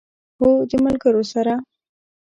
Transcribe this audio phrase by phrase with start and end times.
[0.39, 1.53] هو، د ملګرو سره